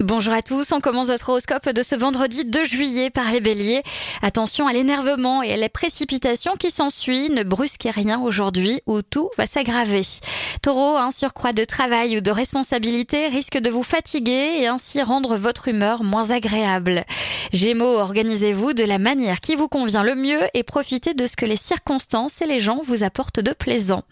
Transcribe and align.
Bonjour 0.00 0.32
à 0.32 0.42
tous, 0.42 0.70
on 0.70 0.80
commence 0.80 1.08
votre 1.08 1.28
horoscope 1.28 1.70
de 1.70 1.82
ce 1.82 1.96
vendredi 1.96 2.44
2 2.44 2.62
juillet 2.62 3.10
par 3.10 3.32
les 3.32 3.40
béliers. 3.40 3.82
Attention 4.22 4.68
à 4.68 4.72
l'énervement 4.72 5.42
et 5.42 5.52
à 5.52 5.56
la 5.56 5.68
précipitation 5.68 6.52
qui 6.56 6.70
s'ensuit, 6.70 7.30
ne 7.30 7.42
brusquez 7.42 7.90
rien 7.90 8.20
aujourd'hui 8.20 8.80
où 8.86 9.02
tout 9.02 9.28
va 9.38 9.46
s'aggraver. 9.46 10.02
Taureau, 10.62 10.96
un 10.96 11.10
surcroît 11.10 11.52
de 11.52 11.64
travail 11.64 12.16
ou 12.16 12.20
de 12.20 12.30
responsabilité 12.30 13.26
risque 13.26 13.58
de 13.58 13.70
vous 13.70 13.82
fatiguer 13.82 14.60
et 14.60 14.68
ainsi 14.68 15.02
rendre 15.02 15.36
votre 15.36 15.66
humeur 15.66 16.04
moins 16.04 16.30
agréable. 16.30 17.04
Gémeaux, 17.52 17.98
organisez-vous 17.98 18.74
de 18.74 18.84
la 18.84 18.98
manière 18.98 19.40
qui 19.40 19.56
vous 19.56 19.66
convient 19.66 20.04
le 20.04 20.14
mieux 20.14 20.42
et 20.54 20.62
profitez 20.62 21.14
de 21.14 21.26
ce 21.26 21.34
que 21.34 21.44
les 21.44 21.56
circonstances 21.56 22.40
et 22.40 22.46
les 22.46 22.60
gens 22.60 22.82
vous 22.84 23.02
apportent 23.02 23.40
de 23.40 23.52
plaisant. 23.52 24.04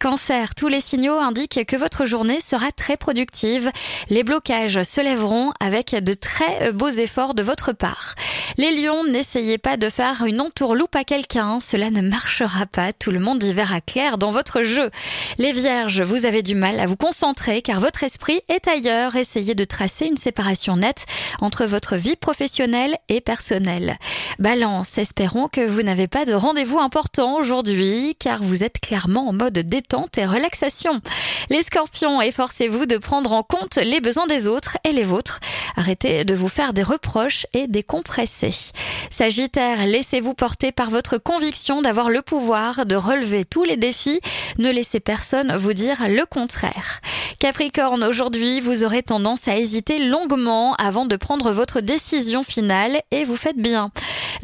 Cancer, 0.00 0.54
tous 0.54 0.68
les 0.68 0.80
signaux 0.80 1.18
indiquent 1.18 1.64
que 1.66 1.76
votre 1.76 2.04
journée 2.04 2.40
sera 2.40 2.72
très 2.72 2.96
productive. 2.96 3.70
Les 4.08 4.24
blocages 4.24 4.82
se 4.82 5.00
lèveront 5.00 5.52
avec 5.60 5.94
de 5.94 6.14
très 6.14 6.72
beaux 6.72 6.88
efforts 6.88 7.34
de 7.34 7.42
votre 7.42 7.72
part. 7.72 8.14
Les 8.58 8.70
lions, 8.70 9.04
n'essayez 9.04 9.56
pas 9.56 9.78
de 9.78 9.88
faire 9.88 10.24
une 10.26 10.40
entourloupe 10.40 10.94
à 10.94 11.04
quelqu'un, 11.04 11.58
cela 11.60 11.90
ne 11.90 12.02
marchera 12.02 12.66
pas, 12.66 12.92
tout 12.92 13.10
le 13.10 13.18
monde 13.18 13.42
y 13.42 13.52
verra 13.52 13.80
clair 13.80 14.18
dans 14.18 14.30
votre 14.30 14.62
jeu. 14.62 14.90
Les 15.38 15.52
vierges, 15.52 16.02
vous 16.02 16.26
avez 16.26 16.42
du 16.42 16.54
mal 16.54 16.78
à 16.78 16.86
vous 16.86 16.96
concentrer 16.96 17.62
car 17.62 17.80
votre 17.80 18.04
esprit 18.04 18.42
est 18.48 18.68
ailleurs, 18.68 19.16
essayez 19.16 19.54
de 19.54 19.64
tracer 19.64 20.06
une 20.06 20.18
séparation 20.18 20.76
nette 20.76 21.06
entre 21.40 21.64
votre 21.64 21.96
vie 21.96 22.16
professionnelle 22.16 22.96
et 23.08 23.22
personnelle. 23.22 23.98
Balance, 24.38 24.98
espérons 24.98 25.48
que 25.48 25.66
vous 25.66 25.82
n'avez 25.82 26.06
pas 26.06 26.26
de 26.26 26.34
rendez-vous 26.34 26.78
important 26.78 27.36
aujourd'hui 27.36 28.16
car 28.18 28.42
vous 28.42 28.64
êtes 28.64 28.80
clairement 28.80 29.28
en 29.28 29.32
mode 29.32 29.58
détente 29.58 30.18
et 30.18 30.26
relaxation. 30.26 31.00
Les 31.48 31.62
scorpions, 31.62 32.20
efforcez-vous 32.20 32.84
de 32.84 32.98
prendre 32.98 33.32
en 33.32 33.42
compte 33.42 33.76
les 33.76 34.00
besoins 34.00 34.26
des 34.26 34.46
autres 34.46 34.76
et 34.84 34.92
les 34.92 35.04
vôtres. 35.04 35.40
Arrêtez 35.76 36.24
de 36.24 36.34
vous 36.34 36.48
faire 36.48 36.72
des 36.72 36.82
reproches 36.82 37.46
et 37.52 37.66
décompressez. 37.66 38.72
Sagittaire, 39.10 39.86
laissez-vous 39.86 40.34
porter 40.34 40.72
par 40.72 40.90
votre 40.90 41.18
conviction 41.18 41.82
d'avoir 41.82 42.10
le 42.10 42.22
pouvoir 42.22 42.86
de 42.86 42.96
relever 42.96 43.44
tous 43.44 43.64
les 43.64 43.76
défis. 43.76 44.20
Ne 44.58 44.70
laissez 44.70 45.00
personne 45.00 45.56
vous 45.56 45.72
dire 45.72 46.08
le 46.08 46.24
contraire. 46.26 47.00
Capricorne, 47.38 48.04
aujourd'hui, 48.04 48.60
vous 48.60 48.84
aurez 48.84 49.02
tendance 49.02 49.48
à 49.48 49.56
hésiter 49.56 49.98
longuement 49.98 50.74
avant 50.76 51.06
de 51.06 51.16
prendre 51.16 51.50
votre 51.52 51.80
décision 51.80 52.42
finale 52.42 53.00
et 53.10 53.24
vous 53.24 53.36
faites 53.36 53.58
bien. 53.58 53.90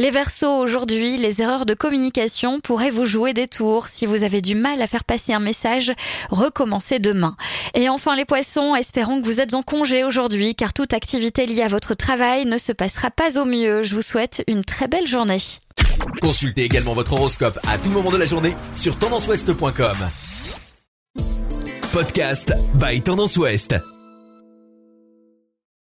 Les 0.00 0.10
Verseaux, 0.12 0.56
aujourd'hui, 0.58 1.16
les 1.16 1.42
erreurs 1.42 1.66
de 1.66 1.74
communication 1.74 2.60
pourraient 2.60 2.90
vous 2.90 3.04
jouer 3.04 3.34
des 3.34 3.48
tours. 3.48 3.88
Si 3.88 4.06
vous 4.06 4.22
avez 4.22 4.40
du 4.40 4.54
mal 4.54 4.80
à 4.80 4.86
faire 4.86 5.02
passer 5.02 5.32
un 5.32 5.40
message, 5.40 5.92
recommencez 6.30 7.00
demain. 7.00 7.36
Et 7.74 7.88
enfin 7.88 8.14
les 8.14 8.24
Poissons, 8.24 8.76
espérons 8.76 9.20
que 9.20 9.26
vous 9.26 9.40
êtes 9.40 9.54
en 9.54 9.62
congé 9.62 10.04
aujourd'hui 10.04 10.54
car 10.54 10.72
toute 10.72 10.92
activité 10.92 11.46
liée 11.46 11.62
à 11.62 11.68
votre 11.68 11.94
travail 11.94 12.46
ne 12.46 12.58
se 12.58 12.70
passera 12.70 13.10
pas 13.10 13.40
au 13.40 13.44
mieux. 13.44 13.82
Je 13.82 13.96
vous 13.96 14.02
souhaite 14.02 14.44
une 14.46 14.64
très 14.64 14.86
belle 14.86 15.08
journée. 15.08 15.38
Consultez 16.22 16.62
également 16.62 16.94
votre 16.94 17.14
horoscope 17.14 17.58
à 17.66 17.76
tout 17.76 17.90
moment 17.90 18.12
de 18.12 18.18
la 18.18 18.24
journée 18.24 18.54
sur 18.76 18.96
tendanceouest.com. 18.98 19.96
Podcast 21.92 22.52
by 22.74 23.02
Tendance 23.02 23.36
Ouest. 23.36 23.74